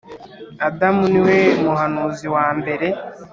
adamu 0.67 1.03
ni 1.11 1.19
we 1.27 1.37
muhanuzi 1.63 2.27
wa 2.35 2.45
mbere. 2.59 2.87